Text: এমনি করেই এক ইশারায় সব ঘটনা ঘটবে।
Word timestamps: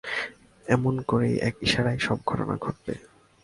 এমনি 0.65 1.03
করেই 1.03 1.35
এক 1.39 1.55
ইশারায় 1.61 1.99
সব 1.99 2.17
ঘটনা 2.27 2.55
ঘটবে। 2.57 2.93